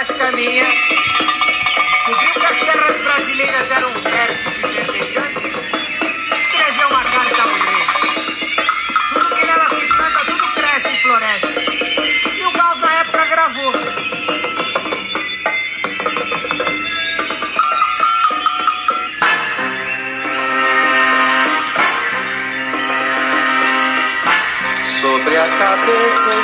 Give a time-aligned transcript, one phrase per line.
[0.00, 0.64] plástica minha.
[0.64, 5.09] Descobriu que as terras brasileiras eram férteis e verdejantes.
[5.09, 5.09] Escreveu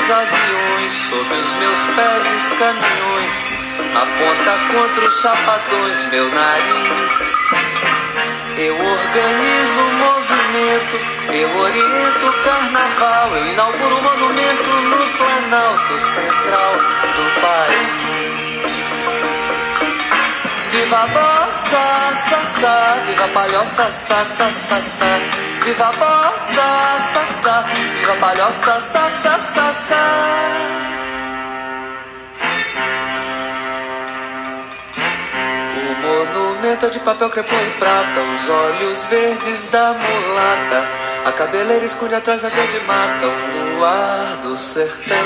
[0.07, 3.47] os aviões, sobre os meus pés os caminhões,
[3.93, 7.35] aponta contra os chapadões meu nariz.
[8.57, 10.97] Eu organizo o movimento,
[11.33, 16.75] eu oriento o carnaval, eu inauguro o monumento no Planalto Central
[17.17, 18.47] do país.
[20.71, 21.83] Viva a bossa,
[22.45, 25.46] sa, viva a palhoça, sa, sa, sa, sa.
[25.67, 26.63] Viva a bossa,
[27.13, 30.53] sa, sa, viva a palhoça, sa, sa, sa, sa.
[35.75, 40.85] O monumento é de papel crepom e prata, os olhos verdes da mulata.
[41.25, 45.17] A cabeleira esconde atrás da verde mata, o luar do sertão.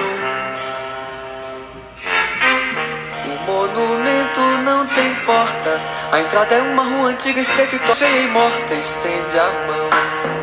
[3.26, 5.78] O monumento não tem porta.
[6.10, 8.72] A entrada é uma rua antiga, estreita e torta, feia e morta.
[8.72, 10.39] Estende a mão.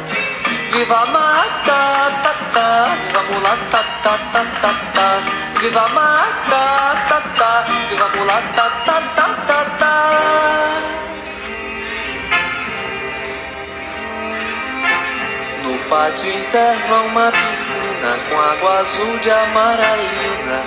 [0.78, 4.16] Viva mata, ta, ta, viva ta, ta,
[4.62, 5.08] ta, ta.
[5.60, 9.94] Viva mata, ta, ta, viva mulata, ta, ta, ta, ta.
[15.64, 20.62] No pátio interno há uma piscina com água azul de amaralina.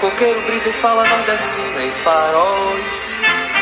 [0.00, 3.61] Coqueiro brisa e fala nordestina e faróis.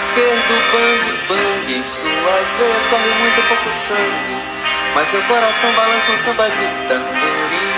[0.00, 4.36] esquerdo, bang, bang Em suas veias corre muito pouco sangue
[4.94, 7.70] Mas seu coração balança um samba de tamborim.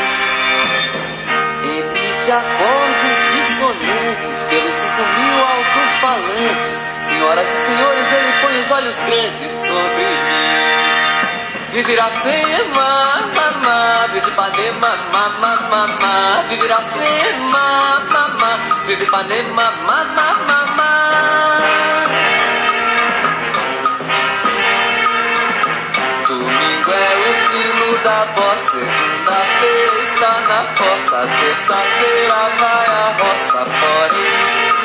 [1.65, 6.87] Emite acordes dissonantes Pelos cinco mil alto-falantes.
[7.03, 10.93] Senhoras e senhores, ele põe os olhos grandes sobre mim.
[11.73, 20.72] Vive Iracema, mamá, vive Ipanema, mamá, mamá, vive Iracema, mamá, vive Ipanema, mamá, mamá.
[28.03, 34.83] Da bossa, segunda-feira está na fossa, terça-feira vai a roça, porém.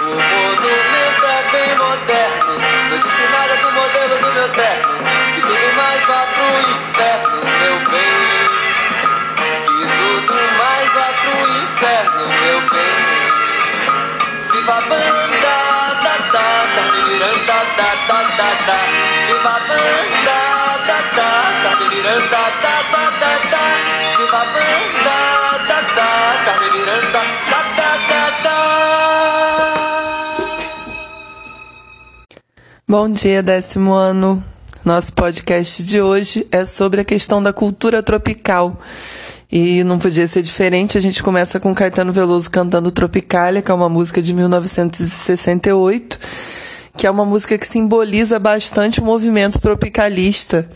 [0.00, 2.52] O monumento é bem moderno,
[2.90, 4.98] não disse nada do modelo do meu terno.
[5.34, 8.46] Que tudo mais vá pro inferno, meu bem.
[9.66, 13.16] Que tudo mais vá pro inferno, meu bem.
[14.52, 15.56] Viva a banda,
[16.02, 18.78] da da, Carmen Miranda, da da da da.
[19.26, 20.75] Viva a banda,
[32.88, 34.44] Bom dia, décimo ano.
[34.84, 38.80] Nosso podcast de hoje é sobre a questão da cultura tropical.
[39.50, 43.74] E não podia ser diferente, a gente começa com Caetano Veloso cantando Tropicália, que é
[43.74, 46.18] uma música de 1968,
[46.96, 50.68] que é uma música que simboliza bastante o movimento tropicalista,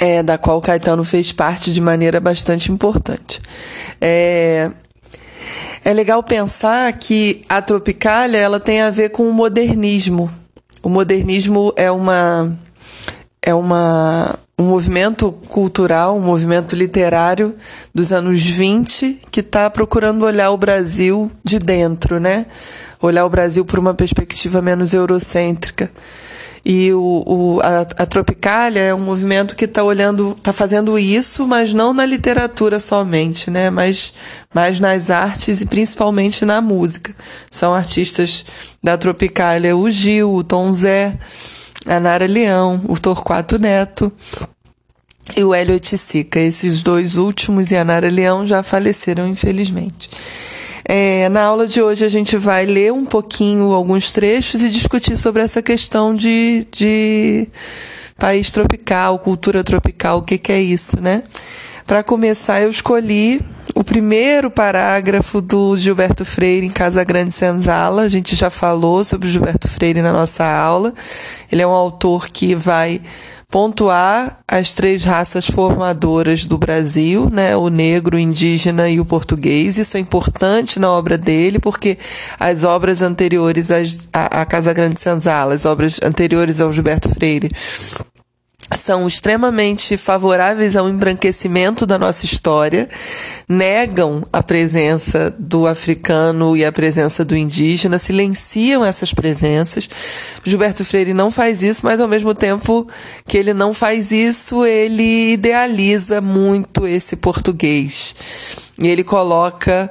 [0.00, 3.40] é, da qual Caetano fez parte de maneira bastante importante.
[4.00, 4.70] É,
[5.84, 10.30] é legal pensar que a Tropicália ela tem a ver com o modernismo.
[10.82, 12.56] O modernismo é uma
[13.42, 17.56] é uma um movimento cultural, um movimento literário
[17.94, 22.44] dos anos 20 que está procurando olhar o Brasil de dentro, né?
[23.00, 25.90] Olhar o Brasil por uma perspectiva menos eurocêntrica.
[26.62, 31.46] E o, o, a, a Tropicália é um movimento que está olhando, está fazendo isso,
[31.46, 33.70] mas não na literatura somente, né?
[33.70, 34.12] Mas
[34.54, 37.16] mais nas artes e principalmente na música.
[37.50, 38.44] São artistas
[38.82, 41.16] da Tropicália, o Gil, o Tom Zé,
[41.86, 44.12] a Nara Leão, o Torquato Neto
[45.36, 46.38] e o Hélio Oiticica.
[46.38, 50.10] Esses dois últimos e a Nara Leão já faleceram, infelizmente.
[50.84, 55.16] É, na aula de hoje a gente vai ler um pouquinho alguns trechos e discutir
[55.16, 57.48] sobre essa questão de, de
[58.16, 61.22] país tropical, cultura tropical, o que, que é isso, né?
[61.86, 63.40] Para começar, eu escolhi
[63.80, 68.02] o primeiro parágrafo do Gilberto Freire em Casa Grande Senzala.
[68.02, 70.92] A gente já falou sobre o Gilberto Freire na nossa aula.
[71.50, 73.00] Ele é um autor que vai
[73.48, 77.56] pontuar as três raças formadoras do Brasil, né?
[77.56, 79.78] O negro, o indígena e o português.
[79.78, 81.96] Isso é importante na obra dele, porque
[82.38, 83.70] as obras anteriores
[84.12, 87.50] à Casa Grande Senzala, as obras anteriores ao Gilberto Freire,
[88.76, 92.88] são extremamente favoráveis ao embranquecimento da nossa história,
[93.48, 99.88] negam a presença do africano e a presença do indígena, silenciam essas presenças.
[100.44, 102.86] Gilberto Freire não faz isso, mas ao mesmo tempo
[103.26, 108.14] que ele não faz isso, ele idealiza muito esse português.
[108.78, 109.90] E ele coloca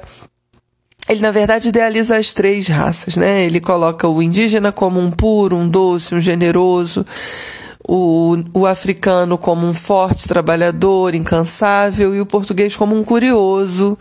[1.08, 3.42] ele, na verdade, idealiza as três raças, né?
[3.42, 7.04] Ele coloca o indígena como um puro, um doce, um generoso,
[7.88, 13.98] o, o africano como um forte trabalhador, incansável, e o português como um curioso,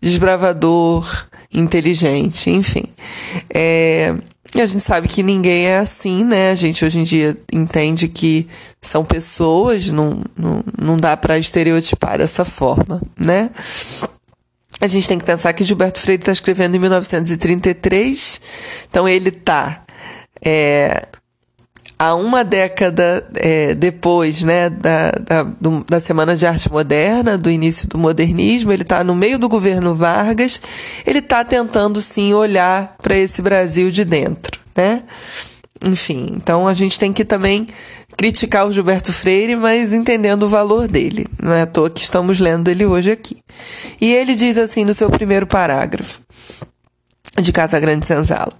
[0.00, 2.84] desbravador, inteligente, enfim.
[3.52, 4.14] É,
[4.54, 6.50] e a gente sabe que ninguém é assim, né?
[6.50, 8.48] A gente hoje em dia entende que
[8.80, 13.50] são pessoas, não, não, não dá para estereotipar dessa forma, né?
[14.80, 18.40] A gente tem que pensar que Gilberto Freire está escrevendo em 1933,
[18.88, 19.84] então ele está
[20.44, 21.06] é,
[21.98, 27.50] há uma década é, depois né, da, da, do, da Semana de Arte Moderna, do
[27.50, 30.60] início do modernismo, ele está no meio do governo Vargas,
[31.06, 35.02] ele está tentando sim olhar para esse Brasil de dentro, né?
[35.84, 37.66] Enfim, então a gente tem que também
[38.16, 41.26] criticar o Gilberto Freire, mas entendendo o valor dele.
[41.42, 43.36] Não é à toa que estamos lendo ele hoje aqui.
[44.00, 46.20] E ele diz assim no seu primeiro parágrafo:
[47.40, 48.52] de Casa Grande Senzala.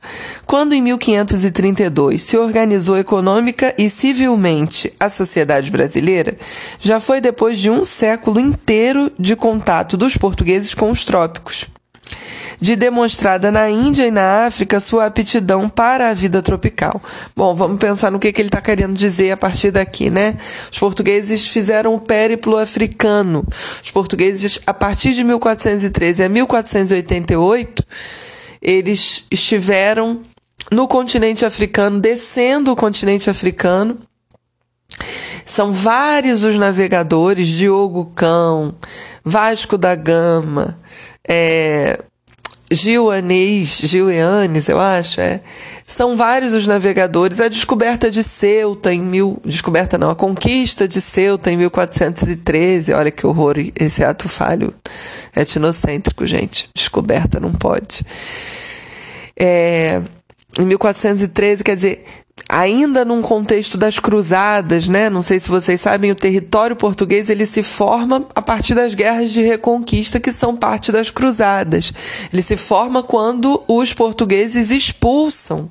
[0.47, 6.37] Quando em 1532 se organizou econômica e civilmente a sociedade brasileira,
[6.81, 11.67] já foi depois de um século inteiro de contato dos portugueses com os trópicos.
[12.59, 17.03] De demonstrada na Índia e na África sua aptidão para a vida tropical.
[17.37, 20.37] Bom, vamos pensar no que, que ele está querendo dizer a partir daqui, né?
[20.73, 23.47] Os portugueses fizeram o périplo africano.
[23.83, 27.85] Os portugueses, a partir de 1413 a 1488,
[28.67, 30.23] eles estiveram
[30.73, 34.01] no continente africano, descendo o continente africano.
[35.45, 38.75] São vários os navegadores, Diogo Cão,
[39.25, 40.81] Vasco da Gama,
[41.27, 42.03] é,
[42.71, 45.41] Gil Anis, Gil Eanes, eu acho, é.
[45.87, 47.41] São vários os navegadores.
[47.41, 52.93] A descoberta de Ceuta em mil, descoberta não, a conquista de Ceuta em 1413.
[52.93, 54.75] Olha que horror esse ato falho
[55.35, 56.69] etnocêntrico, gente.
[56.75, 58.05] Descoberta não pode.
[59.39, 60.01] É,
[60.59, 62.05] em 1413, quer dizer,
[62.49, 65.11] ainda num contexto das cruzadas, né?
[65.11, 69.31] Não sei se vocês sabem, o território português ele se forma a partir das guerras
[69.31, 71.93] de reconquista que são parte das cruzadas.
[72.33, 75.71] Ele se forma quando os portugueses expulsam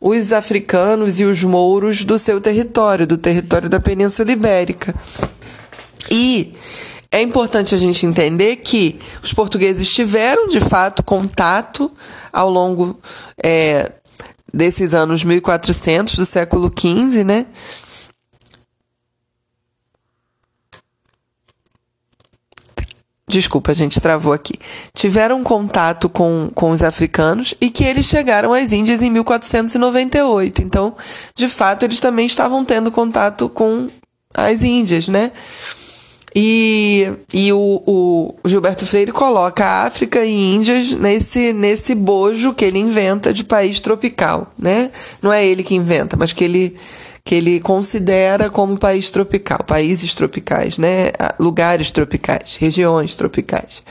[0.00, 4.94] os africanos e os mouros do seu território, do território da Península Ibérica.
[6.10, 6.54] E
[7.12, 11.90] é importante a gente entender que os portugueses tiveram, de fato, contato
[12.32, 12.98] ao longo
[13.42, 13.92] é,
[14.52, 17.46] desses anos 1400 do século XV, né?
[23.30, 24.54] Desculpa, a gente travou aqui.
[24.92, 30.62] Tiveram contato com, com os africanos e que eles chegaram às Índias em 1498.
[30.62, 30.96] Então,
[31.34, 33.88] de fato, eles também estavam tendo contato com
[34.34, 35.30] as Índias, né?
[36.34, 42.64] E, e o, o, Gilberto Freire coloca a África e Índias nesse, nesse bojo que
[42.64, 44.90] ele inventa de país tropical, né?
[45.20, 46.76] Não é ele que inventa, mas que ele,
[47.24, 51.10] que ele considera como país tropical, países tropicais, né?
[51.38, 53.82] Lugares tropicais, regiões tropicais.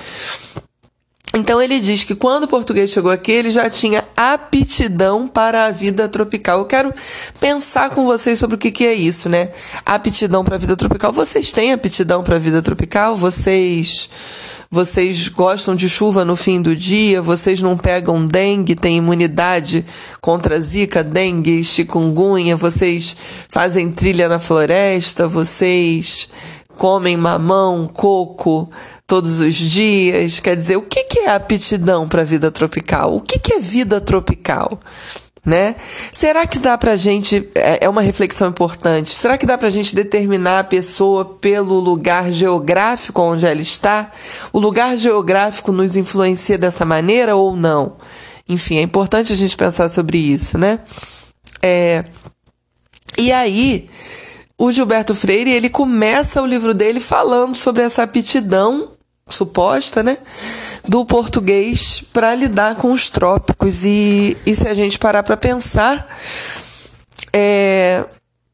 [1.36, 5.71] Então ele diz que quando o português chegou aqui, ele já tinha aptidão para a
[5.71, 6.59] vida tropical.
[6.59, 6.93] Eu quero
[7.39, 9.51] pensar com vocês sobre o que, que é isso, né?
[9.86, 11.13] Aptidão para a vida tropical.
[11.13, 13.15] Vocês têm aptidão para a vida tropical?
[13.15, 14.09] Vocês
[14.71, 17.24] vocês gostam de chuva no fim do dia?
[17.24, 19.83] Vocês não pegam dengue, têm imunidade
[20.21, 22.55] contra zika, dengue, chikungunya?
[22.55, 23.17] Vocês
[23.50, 25.27] fazem trilha na floresta?
[25.27, 26.29] Vocês
[26.79, 28.71] comem mamão, coco
[29.05, 30.39] todos os dias.
[30.39, 33.17] Quer dizer, o que, que é aptidão para a vida tropical?
[33.17, 34.79] O que, que é vida tropical?
[35.45, 35.75] Né?
[36.12, 39.95] Será que dá pra gente, é, é uma reflexão importante, será que dá pra gente
[39.95, 44.12] determinar a pessoa pelo lugar geográfico onde ela está?
[44.53, 47.95] O lugar geográfico nos influencia dessa maneira ou não?
[48.48, 50.79] Enfim, é importante a gente pensar sobre isso, né?
[51.62, 52.03] É,
[53.17, 53.89] e aí,
[54.60, 58.92] o Gilberto Freire, ele começa o livro dele falando sobre essa aptidão
[59.30, 60.18] suposta, né,
[60.86, 63.86] do português para lidar com os trópicos.
[63.86, 66.13] E, e se a gente parar para pensar,
[67.32, 68.04] é,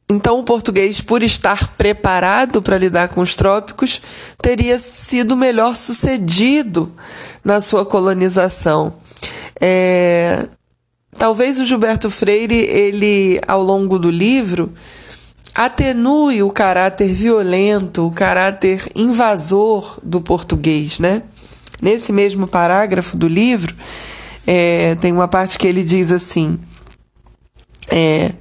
[0.08, 4.00] então o português, por estar preparado para lidar com os trópicos,
[4.40, 6.94] teria sido melhor sucedido
[7.44, 8.94] na sua colonização.
[9.60, 10.48] É,
[11.18, 14.72] talvez o Gilberto Freire, ele, ao longo do livro,
[15.56, 21.24] atenue o caráter violento, o caráter invasor do português, né?
[21.82, 23.74] Nesse mesmo parágrafo do livro,
[24.46, 26.60] é, tem uma parte que ele diz assim:
[27.88, 28.34] é,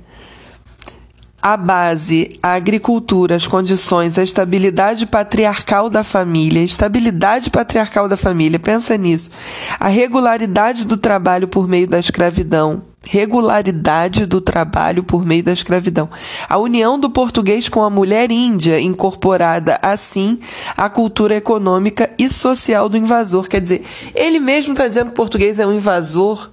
[1.40, 8.59] a base, a agricultura, as condições, a estabilidade patriarcal da família, estabilidade patriarcal da família,
[8.59, 9.30] pensa nisso.
[9.78, 16.08] A regularidade do trabalho por meio da escravidão, regularidade do trabalho por meio da escravidão.
[16.49, 20.38] A união do português com a mulher índia, incorporada assim
[20.76, 23.49] à cultura econômica e social do invasor.
[23.49, 23.84] Quer dizer,
[24.14, 26.50] ele mesmo está dizendo que o português é um invasor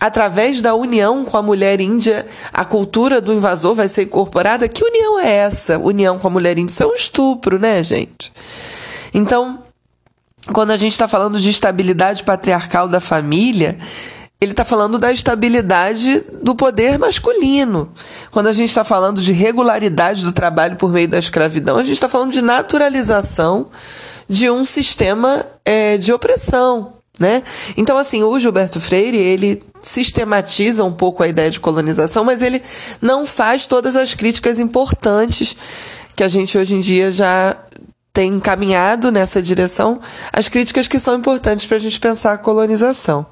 [0.00, 4.68] através da união com a mulher índia, a cultura do invasor vai ser incorporada.
[4.68, 5.78] Que união é essa?
[5.78, 6.72] União com a mulher índia?
[6.72, 8.32] Isso é um estupro, né, gente?
[9.12, 9.58] Então,
[10.52, 13.76] quando a gente está falando de estabilidade patriarcal da família,
[14.40, 17.92] ele está falando da estabilidade do poder masculino.
[18.30, 21.94] Quando a gente está falando de regularidade do trabalho por meio da escravidão, a gente
[21.94, 23.68] está falando de naturalização
[24.28, 26.94] de um sistema é, de opressão.
[27.18, 27.42] Né?
[27.76, 32.62] Então, assim, o Gilberto Freire, ele sistematiza um pouco a ideia de colonização, mas ele
[33.02, 35.56] não faz todas as críticas importantes
[36.14, 37.56] que a gente hoje em dia já
[38.12, 40.00] tem encaminhado nessa direção,
[40.32, 43.26] as críticas que são importantes para a gente pensar a colonização.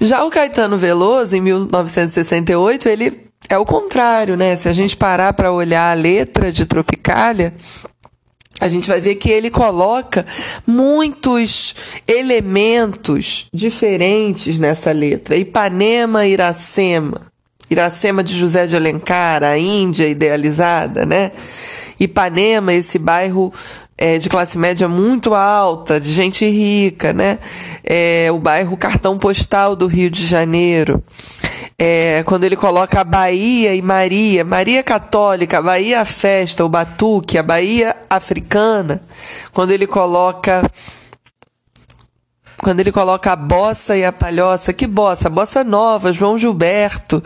[0.00, 4.56] Já o Caetano Veloso, em 1968, ele é o contrário, né?
[4.56, 7.52] Se a gente parar para olhar a letra de Tropicália,
[8.60, 10.24] a gente vai ver que ele coloca
[10.66, 11.74] muitos
[12.06, 15.36] elementos diferentes nessa letra.
[15.36, 17.20] Ipanema, Iracema.
[17.68, 21.32] Iracema de José de Alencar, a Índia idealizada, né?
[21.98, 23.52] Ipanema, esse bairro
[23.98, 27.38] é, de classe média muito alta, de gente rica, né?
[27.84, 31.02] É, o bairro Cartão Postal do Rio de Janeiro
[31.78, 37.36] é, quando ele coloca a Bahia e Maria, Maria Católica, a Bahia Festa, o Batuque,
[37.36, 39.02] a Bahia Africana,
[39.52, 40.68] quando ele coloca
[42.58, 45.28] quando ele coloca a bossa e a palhoça, que bossa?
[45.28, 47.22] Bossa nova, João Gilberto.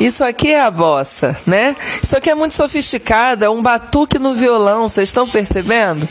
[0.00, 1.76] Isso aqui é a bossa, né?
[2.02, 6.08] Isso aqui é muito sofisticado, é um batuque no violão, vocês estão percebendo?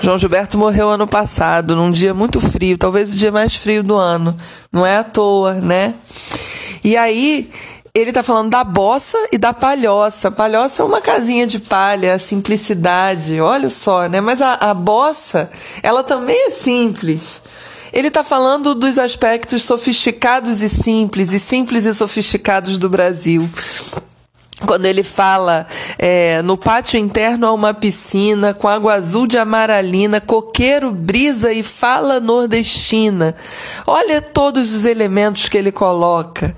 [0.00, 3.96] João Gilberto morreu ano passado, num dia muito frio, talvez o dia mais frio do
[3.96, 4.36] ano.
[4.72, 5.94] Não é à toa, né?
[6.82, 7.50] E aí,
[7.94, 10.30] ele está falando da bossa e da palhoça.
[10.30, 14.20] Palhoça é uma casinha de palha, simplicidade, olha só, né?
[14.20, 15.50] Mas a, a bossa,
[15.82, 17.42] ela também é simples.
[17.92, 23.48] Ele está falando dos aspectos sofisticados e simples, e simples e sofisticados do Brasil
[24.66, 25.66] quando ele fala
[25.98, 31.62] é, no pátio interno há uma piscina com água azul de amaralina, coqueiro, brisa e
[31.62, 33.34] fala nordestina.
[33.86, 36.56] Olha todos os elementos que ele coloca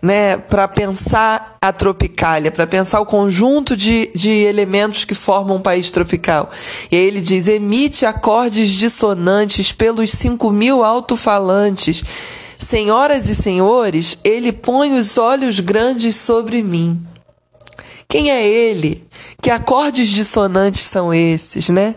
[0.00, 5.60] né, para pensar a tropicália, para pensar o conjunto de, de elementos que formam um
[5.62, 6.50] país tropical.
[6.90, 12.02] E aí ele diz: emite acordes dissonantes pelos cinco mil alto-falantes.
[12.58, 17.00] Senhoras e senhores, ele põe os olhos grandes sobre mim.
[18.08, 19.06] Quem é ele?
[19.40, 21.94] Que acordes dissonantes são esses, né?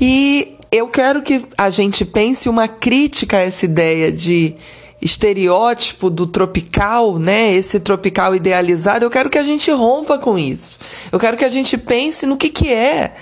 [0.00, 4.54] E eu quero que a gente pense uma crítica a essa ideia de
[5.02, 7.52] estereótipo do tropical, né?
[7.52, 10.78] Esse tropical idealizado, eu quero que a gente rompa com isso.
[11.10, 13.14] Eu quero que a gente pense no que, que é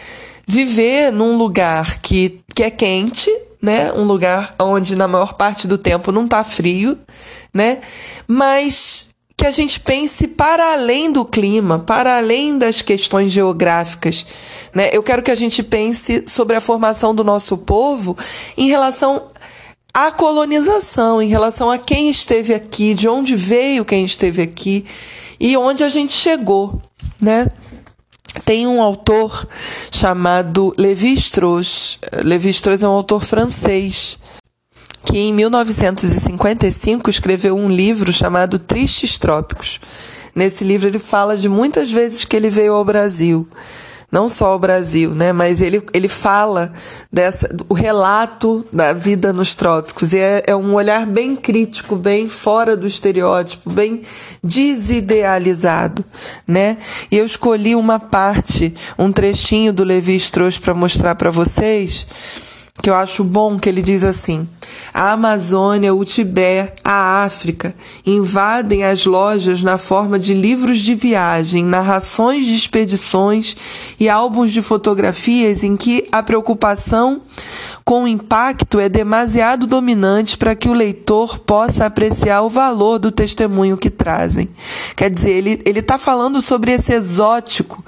[0.46, 3.92] viver num lugar que, que é quente, né?
[3.92, 6.98] Um lugar onde na maior parte do tempo não tá frio,
[7.52, 7.78] né?
[8.28, 9.10] Mas
[9.40, 14.26] que a gente pense para além do clima, para além das questões geográficas.
[14.74, 14.90] Né?
[14.92, 18.14] Eu quero que a gente pense sobre a formação do nosso povo
[18.54, 19.29] em relação
[19.92, 24.84] a colonização, em relação a quem esteve aqui, de onde veio quem esteve aqui
[25.38, 26.80] e onde a gente chegou,
[27.20, 27.48] né?
[28.44, 29.46] tem um autor
[29.90, 31.98] chamado Lévi-Strauss.
[32.24, 34.18] Lévi-Strauss é um autor francês
[35.04, 39.80] que em 1955 escreveu um livro chamado Tristes Trópicos.
[40.34, 43.48] Nesse livro ele fala de muitas vezes que ele veio ao Brasil
[44.10, 45.32] não só ao Brasil, né?
[45.32, 46.72] Mas ele, ele fala
[47.12, 50.12] dessa, o relato da vida nos trópicos.
[50.12, 54.00] E é, é um olhar bem crítico, bem fora do estereótipo, bem
[54.42, 56.04] desidealizado,
[56.46, 56.78] né?
[57.10, 62.06] E eu escolhi uma parte, um trechinho do Levi Strauss para mostrar para vocês
[62.80, 64.48] que eu acho bom que ele diz assim:
[64.92, 71.64] a Amazônia, o Tibete, a África invadem as lojas na forma de livros de viagem,
[71.64, 73.56] narrações de expedições
[73.98, 77.20] e álbuns de fotografias em que a preocupação
[77.84, 83.10] com o impacto é demasiado dominante para que o leitor possa apreciar o valor do
[83.10, 84.48] testemunho que trazem.
[84.96, 85.30] Quer dizer,
[85.64, 87.84] ele está falando sobre esse exótico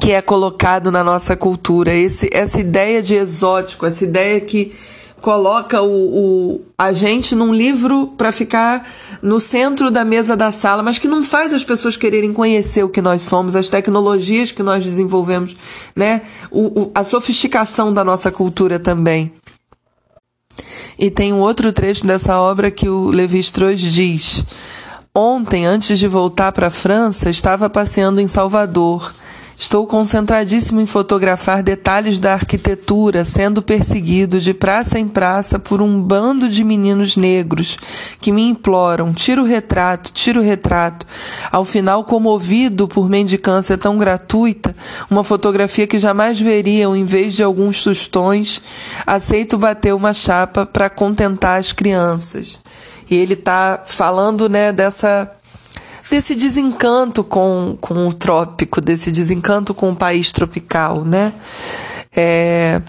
[0.00, 4.72] que é colocado na nossa cultura, esse, essa ideia de exótico, essa ideia que
[5.20, 8.88] coloca o, o a gente num livro para ficar
[9.22, 12.88] no centro da mesa da sala, mas que não faz as pessoas quererem conhecer o
[12.88, 15.56] que nós somos, as tecnologias que nós desenvolvemos,
[15.94, 16.22] né?
[16.50, 19.32] O, o, a sofisticação da nossa cultura também.
[20.98, 24.44] E tem um outro trecho dessa obra que o Levi Strauss diz:
[25.14, 29.12] Ontem, antes de voltar para a França, estava passeando em Salvador
[29.58, 35.98] Estou concentradíssimo em fotografar detalhes da arquitetura sendo perseguido de praça em praça por um
[35.98, 37.78] bando de meninos negros
[38.20, 41.06] que me imploram: tira o retrato, tira o retrato.
[41.50, 44.76] Ao final, comovido por mendicância tão gratuita,
[45.10, 48.60] uma fotografia que jamais veriam em vez de alguns tostões,
[49.06, 52.60] aceito bater uma chapa para contentar as crianças.
[53.10, 55.30] E ele está falando né, dessa
[56.10, 61.32] desse desencanto com, com o trópico, desse desencanto com o país tropical, né?
[62.14, 62.80] É,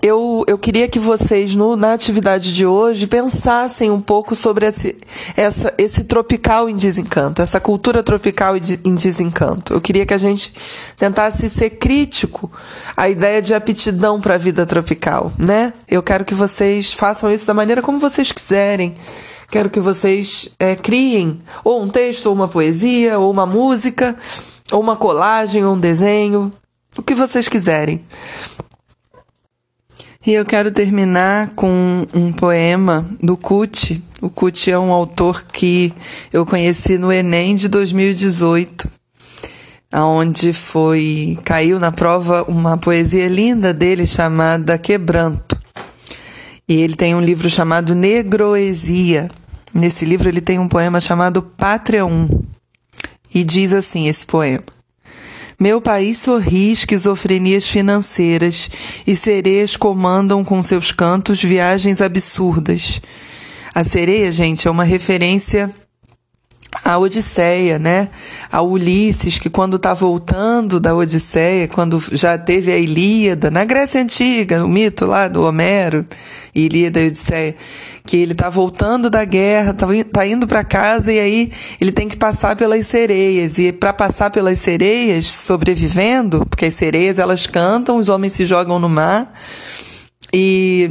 [0.00, 4.96] eu, eu queria que vocês, no, na atividade de hoje, pensassem um pouco sobre esse,
[5.36, 9.72] essa, esse tropical em desencanto, essa cultura tropical em desencanto.
[9.72, 10.52] Eu queria que a gente
[10.96, 12.50] tentasse ser crítico
[12.96, 15.72] à ideia de aptidão para a vida tropical, né?
[15.88, 18.94] Eu quero que vocês façam isso da maneira como vocês quiserem.
[19.50, 24.14] Quero que vocês é, criem ou um texto, ou uma poesia, ou uma música,
[24.70, 26.52] ou uma colagem, ou um desenho,
[26.96, 28.04] o que vocês quiserem.
[30.28, 34.04] E eu quero terminar com um poema do Cuti.
[34.20, 35.90] O Cuti é um autor que
[36.30, 38.86] eu conheci no Enem de 2018,
[39.90, 45.58] aonde foi caiu na prova uma poesia linda dele chamada Quebranto.
[46.68, 49.30] E ele tem um livro chamado Negroesia.
[49.72, 52.28] Nesse livro ele tem um poema chamado Pátria 1.
[53.34, 54.64] E diz assim esse poema:
[55.60, 58.70] Meu país sorri esquizofrenias financeiras
[59.04, 63.02] e sereias comandam com seus cantos viagens absurdas.
[63.74, 65.74] A sereia, gente, é uma referência
[66.84, 68.08] a Odisseia, né?
[68.52, 74.00] A Ulisses, que quando está voltando da Odisseia, quando já teve a Ilíada, na Grécia
[74.00, 76.06] Antiga, o mito lá do Homero,
[76.54, 77.56] Ilíada e Odisseia,
[78.04, 82.08] que ele está voltando da guerra, está tá indo para casa e aí ele tem
[82.08, 83.58] que passar pelas sereias.
[83.58, 88.78] E para passar pelas sereias, sobrevivendo, porque as sereias elas cantam, os homens se jogam
[88.78, 89.32] no mar
[90.32, 90.90] e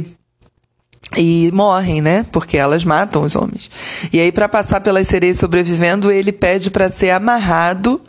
[1.16, 2.24] e morrem, né?
[2.30, 3.70] Porque elas matam os homens.
[4.12, 8.00] E aí, para passar pelas sereias sobrevivendo, ele pede para ser amarrado,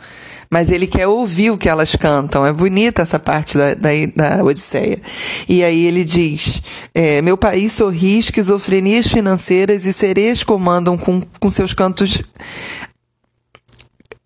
[0.50, 2.44] mas ele quer ouvir o que elas cantam.
[2.44, 5.00] É bonita essa parte da, da, da Odisseia.
[5.48, 6.62] E aí ele diz:
[6.94, 12.22] é, Meu país sorri, esquizofrenias financeiras e sereias comandam com, com seus cantos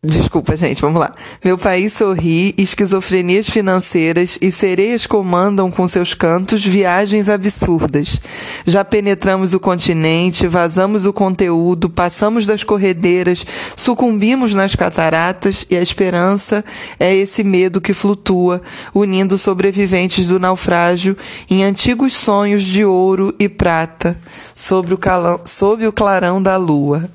[0.04, 1.14] Desculpa, gente, vamos lá.
[1.42, 8.20] Meu país sorri, esquizofrenias financeiras e sereias comandam com seus cantos viagens absurdas.
[8.66, 15.80] Já penetramos o continente, vazamos o conteúdo, passamos das corredeiras, sucumbimos nas cataratas e a
[15.80, 16.62] esperança
[17.00, 18.60] é esse medo que flutua,
[18.92, 21.16] unindo sobreviventes do naufrágio
[21.48, 24.18] em antigos sonhos de ouro e prata
[24.54, 27.08] sobre o, calão, sob o clarão da lua.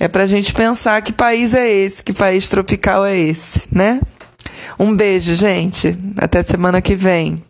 [0.00, 4.00] É para a gente pensar que país é esse, que país tropical é esse, né?
[4.78, 5.98] Um beijo, gente.
[6.16, 7.42] Até semana que vem.